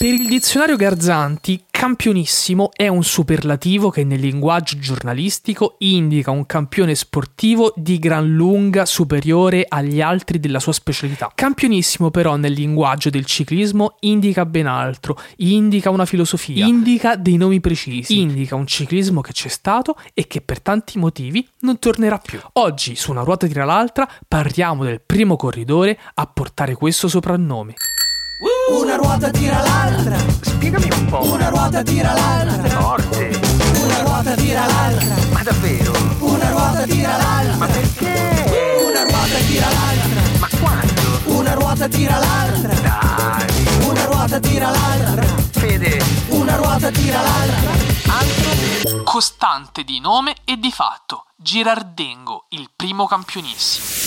Per 0.00 0.08
il 0.08 0.28
dizionario 0.28 0.76
Garzanti, 0.76 1.64
campionissimo 1.70 2.70
è 2.72 2.88
un 2.88 3.04
superlativo 3.04 3.90
che 3.90 4.02
nel 4.02 4.18
linguaggio 4.18 4.78
giornalistico 4.78 5.74
indica 5.80 6.30
un 6.30 6.46
campione 6.46 6.94
sportivo 6.94 7.74
di 7.76 7.98
gran 7.98 8.26
lunga 8.26 8.86
superiore 8.86 9.66
agli 9.68 10.00
altri 10.00 10.40
della 10.40 10.58
sua 10.58 10.72
specialità. 10.72 11.30
Campionissimo 11.34 12.10
però 12.10 12.36
nel 12.36 12.54
linguaggio 12.54 13.10
del 13.10 13.26
ciclismo 13.26 13.96
indica 14.00 14.46
ben 14.46 14.68
altro, 14.68 15.20
indica 15.36 15.90
una 15.90 16.06
filosofia, 16.06 16.64
indica 16.64 17.16
dei 17.16 17.36
nomi 17.36 17.60
precisi, 17.60 18.20
indica 18.20 18.54
un 18.54 18.66
ciclismo 18.66 19.20
che 19.20 19.32
c'è 19.32 19.48
stato 19.48 19.96
e 20.14 20.26
che 20.26 20.40
per 20.40 20.62
tanti 20.62 20.98
motivi 20.98 21.46
non 21.58 21.78
tornerà 21.78 22.16
più. 22.16 22.40
Oggi 22.54 22.96
su 22.96 23.10
una 23.10 23.20
ruota 23.20 23.46
tira 23.46 23.66
l'altra 23.66 24.10
parliamo 24.26 24.82
del 24.82 25.02
primo 25.02 25.36
corridore 25.36 26.00
a 26.14 26.26
portare 26.26 26.74
questo 26.74 27.06
soprannome. 27.06 27.74
Una 28.40 28.96
ruota 28.96 29.30
tira 29.30 29.60
l'altra. 29.60 30.16
Spiegami 30.40 30.88
un 30.90 31.04
po'. 31.06 31.22
Una 31.24 31.50
ruota 31.50 31.82
tira 31.82 32.14
l'altra. 32.14 32.80
Forte. 32.80 33.38
Una 33.82 34.00
ruota 34.00 34.34
tira 34.34 34.66
l'altra. 34.66 35.14
Ma 35.30 35.42
davvero? 35.42 35.92
Una 36.20 36.48
ruota 36.48 36.82
tira 36.84 37.16
l'altra. 37.18 37.56
Ma 37.56 37.66
perché? 37.66 38.80
Una 38.88 39.02
ruota 39.02 39.38
tira 39.46 39.66
l'altra. 39.68 40.38
Ma 40.38 40.48
quando? 40.58 41.38
Una 41.38 41.52
ruota 41.54 41.88
tira 41.88 42.18
l'altra. 42.18 42.74
Dai. 42.80 43.86
Una 43.86 44.04
ruota 44.06 44.40
tira 44.40 44.70
l'altra. 44.70 45.22
Fede. 45.50 46.02
Una 46.28 46.56
ruota 46.56 46.90
tira 46.90 47.20
l'altra. 47.20 47.70
Altro? 48.06 49.02
Costante 49.04 49.84
di 49.84 50.00
nome 50.00 50.36
e 50.44 50.56
di 50.56 50.70
fatto, 50.70 51.26
Girardengo, 51.36 52.46
il 52.50 52.70
primo 52.74 53.06
campionissimo. 53.06 53.99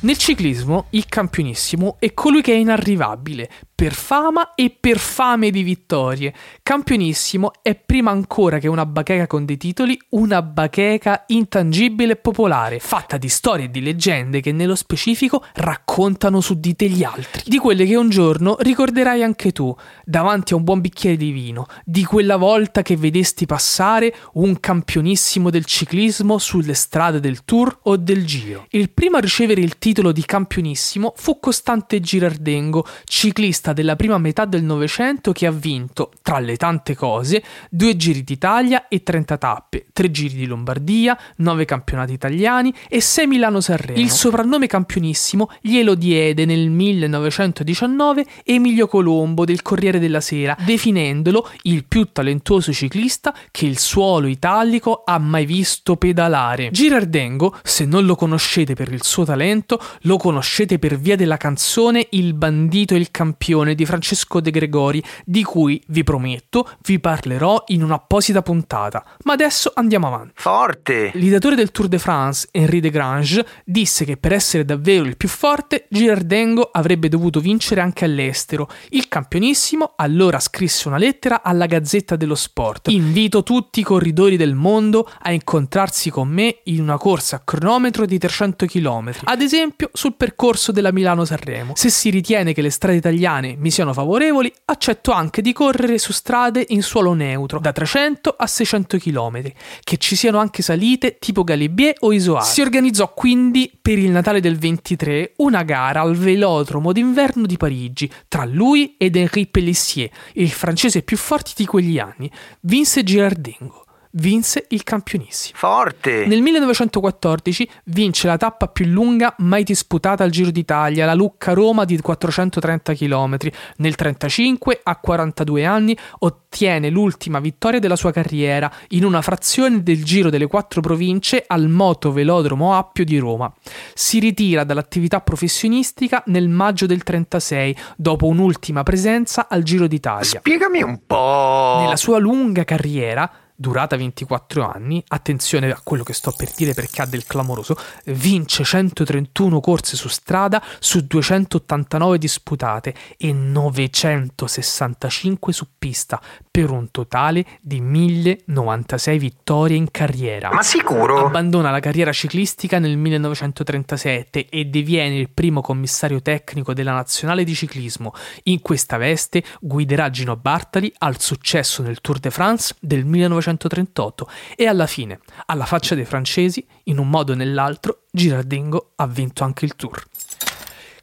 Nel 0.00 0.16
ciclismo, 0.16 0.86
il 0.90 1.06
campionissimo 1.06 1.96
è 1.98 2.14
colui 2.14 2.40
che 2.40 2.52
è 2.52 2.56
inarrivabile, 2.56 3.50
per 3.78 3.94
fama 3.94 4.54
e 4.56 4.70
per 4.70 4.98
fame 4.98 5.52
di 5.52 5.62
vittorie. 5.62 6.34
Campionissimo 6.64 7.52
è 7.62 7.76
prima 7.76 8.10
ancora 8.10 8.58
che 8.58 8.66
una 8.66 8.84
bacheca 8.84 9.28
con 9.28 9.44
dei 9.44 9.56
titoli, 9.56 9.96
una 10.10 10.42
bacheca 10.42 11.22
intangibile 11.28 12.14
e 12.14 12.16
popolare, 12.16 12.80
fatta 12.80 13.18
di 13.18 13.28
storie 13.28 13.66
e 13.66 13.70
di 13.70 13.80
leggende 13.80 14.40
che 14.40 14.50
nello 14.50 14.74
specifico 14.74 15.44
raccontano 15.54 16.40
su 16.40 16.58
di 16.58 16.74
te 16.74 16.88
gli 16.88 17.04
altri. 17.04 17.42
Di 17.46 17.58
quelle 17.58 17.86
che 17.86 17.94
un 17.94 18.08
giorno 18.08 18.56
ricorderai 18.58 19.22
anche 19.22 19.52
tu, 19.52 19.72
davanti 20.04 20.54
a 20.54 20.56
un 20.56 20.64
buon 20.64 20.80
bicchiere 20.80 21.16
di 21.16 21.30
vino, 21.30 21.68
di 21.84 22.02
quella 22.02 22.36
volta 22.36 22.82
che 22.82 22.96
vedesti 22.96 23.46
passare 23.46 24.12
un 24.32 24.58
campionissimo 24.58 25.50
del 25.50 25.66
ciclismo 25.66 26.38
sulle 26.38 26.74
strade 26.74 27.20
del 27.20 27.44
Tour 27.44 27.78
o 27.84 27.96
del 27.96 28.26
Giro. 28.26 28.66
Il 28.70 28.90
primo 28.90 29.18
a 29.18 29.20
ricevere 29.20 29.60
il 29.60 29.78
titolo 29.78 30.10
di 30.10 30.24
campionissimo 30.24 31.12
fu 31.14 31.38
Costante 31.38 32.00
Girardengo, 32.00 32.84
ciclista 33.04 33.66
della 33.72 33.96
prima 33.96 34.18
metà 34.18 34.44
del 34.44 34.62
Novecento 34.62 35.32
che 35.32 35.46
ha 35.46 35.50
vinto, 35.50 36.10
tra 36.22 36.38
le 36.38 36.56
tante 36.56 36.94
cose, 36.94 37.42
due 37.70 37.96
giri 37.96 38.22
d'Italia 38.24 38.88
e 38.88 39.02
30 39.02 39.36
tappe, 39.36 39.86
tre 39.92 40.10
giri 40.10 40.34
di 40.34 40.46
Lombardia, 40.46 41.18
nove 41.36 41.64
campionati 41.64 42.12
italiani 42.12 42.72
e 42.88 43.00
sei 43.00 43.26
Milano-Sanremo. 43.26 43.98
Il 43.98 44.10
soprannome 44.10 44.66
campionissimo 44.66 45.50
glielo 45.60 45.94
diede 45.94 46.44
nel 46.44 46.70
1919 46.70 48.26
Emilio 48.44 48.86
Colombo 48.86 49.44
del 49.44 49.62
Corriere 49.62 49.98
della 49.98 50.20
Sera, 50.20 50.56
definendolo 50.64 51.48
il 51.62 51.84
più 51.84 52.10
talentuoso 52.12 52.72
ciclista 52.72 53.34
che 53.50 53.66
il 53.66 53.78
suolo 53.78 54.26
italico 54.26 55.02
ha 55.04 55.18
mai 55.18 55.46
visto 55.46 55.96
pedalare. 55.96 56.70
Girardengo, 56.70 57.56
se 57.62 57.84
non 57.84 58.04
lo 58.04 58.14
conoscete 58.14 58.74
per 58.74 58.92
il 58.92 59.02
suo 59.02 59.24
talento, 59.24 59.80
lo 60.02 60.16
conoscete 60.16 60.78
per 60.78 60.98
via 60.98 61.16
della 61.16 61.36
canzone 61.36 62.06
Il 62.10 62.34
bandito 62.34 62.94
e 62.94 62.98
il 62.98 63.10
campione 63.10 63.57
di 63.64 63.84
Francesco 63.84 64.40
De 64.40 64.50
Gregori, 64.50 65.02
di 65.24 65.42
cui, 65.42 65.82
vi 65.88 66.04
prometto, 66.04 66.68
vi 66.82 66.98
parlerò 67.00 67.64
in 67.68 67.82
un'apposita 67.82 68.42
puntata. 68.42 69.04
Ma 69.24 69.32
adesso 69.32 69.72
andiamo 69.74 70.06
avanti. 70.06 70.32
Forte. 70.36 71.10
L'ideatore 71.14 71.56
del 71.56 71.70
Tour 71.70 71.88
de 71.88 71.98
France, 71.98 72.48
Henri 72.50 72.80
de 72.80 72.90
Grange, 72.90 73.46
disse 73.64 74.04
che 74.04 74.16
per 74.16 74.32
essere 74.32 74.64
davvero 74.64 75.04
il 75.04 75.16
più 75.16 75.28
forte, 75.28 75.86
Girardengo 75.88 76.70
avrebbe 76.72 77.08
dovuto 77.08 77.40
vincere 77.40 77.80
anche 77.80 78.04
all'estero. 78.04 78.68
Il 78.90 79.08
campionissimo 79.08 79.92
allora 79.96 80.38
scrisse 80.38 80.88
una 80.88 80.98
lettera 80.98 81.42
alla 81.42 81.66
Gazzetta 81.66 82.16
dello 82.16 82.34
Sport. 82.34 82.88
Invito 82.88 83.42
tutti 83.42 83.80
i 83.80 83.82
corridori 83.82 84.36
del 84.36 84.54
mondo 84.54 85.08
a 85.20 85.32
incontrarsi 85.32 86.10
con 86.10 86.28
me 86.28 86.60
in 86.64 86.80
una 86.80 86.98
corsa 86.98 87.36
a 87.36 87.42
cronometro 87.44 88.06
di 88.06 88.18
300 88.18 88.66
km, 88.66 89.12
ad 89.24 89.40
esempio 89.40 89.90
sul 89.92 90.14
percorso 90.14 90.72
della 90.72 90.92
Milano-Sanremo. 90.92 91.72
Se 91.76 91.90
si 91.90 92.10
ritiene 92.10 92.52
che 92.52 92.62
le 92.62 92.70
strade 92.70 92.96
italiane 92.96 93.47
mi 93.56 93.70
siano 93.70 93.92
favorevoli, 93.92 94.52
accetto 94.66 95.12
anche 95.12 95.42
di 95.42 95.52
correre 95.52 95.98
su 95.98 96.12
strade 96.12 96.64
in 96.68 96.82
suolo 96.82 97.14
neutro, 97.14 97.58
da 97.58 97.72
300 97.72 98.34
a 98.36 98.46
600 98.46 98.98
km, 98.98 99.52
che 99.82 99.96
ci 99.96 100.16
siano 100.16 100.38
anche 100.38 100.62
salite 100.62 101.18
tipo 101.18 101.44
Galibier 101.44 101.94
o 102.00 102.12
Isoar. 102.12 102.44
Si 102.44 102.60
organizzò 102.60 103.12
quindi 103.14 103.70
per 103.80 103.98
il 103.98 104.10
Natale 104.10 104.40
del 104.40 104.58
23 104.58 105.34
una 105.36 105.62
gara 105.62 106.00
al 106.00 106.16
velodromo 106.16 106.92
d'inverno 106.92 107.46
di 107.46 107.56
Parigi 107.56 108.10
tra 108.28 108.44
lui 108.44 108.96
ed 108.98 109.16
Henri 109.16 109.46
Pellissier, 109.46 110.10
il 110.34 110.50
francese 110.50 111.02
più 111.02 111.16
forte 111.16 111.52
di 111.56 111.66
quegli 111.66 111.98
anni. 111.98 112.30
Vinse 112.60 113.02
Girardengo 113.02 113.86
vinse 114.18 114.66
il 114.68 114.82
campionissimo. 114.82 115.56
Forte. 115.58 116.26
Nel 116.26 116.42
1914 116.42 117.68
vince 117.84 118.26
la 118.26 118.36
tappa 118.36 118.68
più 118.68 118.86
lunga 118.86 119.34
mai 119.38 119.62
disputata 119.62 120.24
al 120.24 120.30
Giro 120.30 120.50
d'Italia, 120.50 121.06
la 121.06 121.14
Lucca-Roma 121.14 121.84
di 121.84 121.98
430 122.00 122.94
km. 122.94 123.36
Nel 123.78 123.94
1935, 123.98 124.80
a 124.82 124.96
42 124.96 125.64
anni, 125.64 125.96
ottiene 126.20 126.90
l'ultima 126.90 127.40
vittoria 127.40 127.78
della 127.78 127.96
sua 127.96 128.12
carriera 128.12 128.70
in 128.88 129.04
una 129.04 129.22
frazione 129.22 129.82
del 129.82 130.04
Giro 130.04 130.30
delle 130.30 130.46
quattro 130.46 130.80
province 130.80 131.44
al 131.46 131.68
Moto 131.68 132.12
Velodromo 132.12 132.76
Appio 132.76 133.04
di 133.04 133.18
Roma. 133.18 133.52
Si 133.94 134.18
ritira 134.18 134.64
dall'attività 134.64 135.20
professionistica 135.20 136.22
nel 136.26 136.48
maggio 136.48 136.86
del 136.86 137.02
36, 137.02 137.76
dopo 137.96 138.26
un'ultima 138.26 138.82
presenza 138.82 139.46
al 139.48 139.62
Giro 139.62 139.86
d'Italia. 139.86 140.24
Spiegami 140.24 140.82
un 140.82 141.00
po'. 141.06 141.78
Nella 141.80 141.96
sua 141.96 142.18
lunga 142.18 142.64
carriera 142.64 143.30
durata 143.60 143.96
24 143.96 144.64
anni, 144.64 145.02
attenzione 145.08 145.72
a 145.72 145.80
quello 145.82 146.04
che 146.04 146.12
sto 146.12 146.30
per 146.30 146.52
dire 146.54 146.74
perché 146.74 147.02
ha 147.02 147.06
del 147.06 147.26
clamoroso, 147.26 147.76
vince 148.06 148.62
131 148.62 149.58
corse 149.58 149.96
su 149.96 150.06
strada 150.06 150.62
su 150.78 151.04
289 151.04 152.18
disputate 152.18 152.94
e 153.16 153.32
965 153.32 155.52
su 155.52 155.66
pista, 155.76 156.22
per 156.58 156.70
un 156.70 156.92
totale 156.92 157.44
di 157.60 157.80
1096 157.80 159.18
vittorie 159.18 159.76
in 159.76 159.90
carriera. 159.90 160.52
Ma 160.52 160.62
sicuro? 160.62 161.26
Abbandona 161.26 161.72
la 161.72 161.80
carriera 161.80 162.12
ciclistica 162.12 162.78
nel 162.78 162.96
1937 162.96 164.46
e 164.48 164.70
diviene 164.70 165.16
il 165.16 165.30
primo 165.30 165.62
commissario 165.62 166.22
tecnico 166.22 166.74
della 166.74 166.92
nazionale 166.92 167.42
di 167.42 167.54
ciclismo. 167.54 168.14
In 168.44 168.60
questa 168.60 168.98
veste 168.98 169.42
guiderà 169.60 170.10
Gino 170.10 170.36
Bartali 170.36 170.92
al 170.98 171.20
successo 171.20 171.82
nel 171.82 172.00
Tour 172.00 172.20
de 172.20 172.30
France 172.30 172.76
del 172.80 173.04
1938 173.52 174.28
e 174.56 174.66
alla 174.66 174.86
fine, 174.86 175.20
alla 175.46 175.64
faccia 175.64 175.94
dei 175.94 176.04
francesi, 176.04 176.66
in 176.84 176.98
un 176.98 177.08
modo 177.08 177.32
o 177.32 177.34
nell'altro, 177.34 178.02
Girardingo 178.10 178.92
ha 178.96 179.06
vinto 179.06 179.44
anche 179.44 179.64
il 179.64 179.76
Tour. 179.76 180.02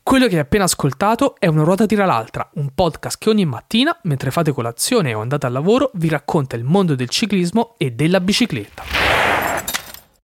Quello 0.03 0.28
che 0.28 0.35
hai 0.35 0.41
appena 0.41 0.66
ascoltato 0.66 1.35
è 1.39 1.47
Una 1.47 1.63
ruota 1.63 1.88
tira 1.88 2.05
l'altra, 2.05 2.47
un 2.55 2.69
podcast 2.75 3.17
che 3.17 3.29
ogni 3.29 3.45
mattina, 3.45 3.97
mentre 4.03 4.29
fate 4.29 4.51
colazione 4.51 5.16
o 5.16 5.22
andate 5.22 5.47
al 5.47 5.51
lavoro, 5.51 5.89
vi 5.95 6.09
racconta 6.09 6.55
il 6.55 6.63
mondo 6.63 6.94
del 6.94 7.09
ciclismo 7.09 7.73
e 7.78 7.89
della 7.91 8.19
bicicletta. 8.19 8.94